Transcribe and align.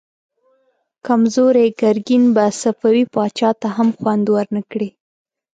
کمزوری 1.07 1.65
ګرګين 1.81 2.23
به 2.35 2.45
صفوي 2.61 3.03
پاچا 3.13 3.49
ته 3.61 3.67
هم 3.75 3.89
خوند 3.97 4.25
ورنه 4.35 4.61
کړي. 4.71 4.89